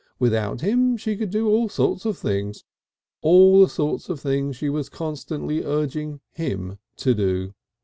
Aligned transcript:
Without 0.17 0.61
him, 0.61 0.97
she 0.97 1.15
could 1.15 1.29
do 1.29 1.47
all 1.47 1.69
sorts 1.69 2.05
of 2.05 2.17
things 2.17 2.63
all 3.21 3.61
the 3.61 3.69
sorts 3.69 4.09
of 4.09 4.19
things 4.19 4.55
she 4.55 4.67
was 4.67 4.89
constantly 4.89 5.63
urging 5.63 6.21
him 6.31 6.79
to 6.97 7.13
do. 7.13 7.53